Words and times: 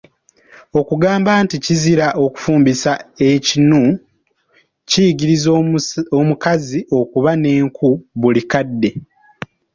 Okugamba 0.79 1.31
nti 1.43 1.55
kizira 1.65 2.07
okufumbisa 2.23 2.91
ekinu, 3.31 3.81
kiyigiriza 4.89 5.49
omukazi 6.19 6.79
okuba 6.99 7.31
n'enku 7.41 7.89
buli 8.19 8.41
kadde. 8.51 8.91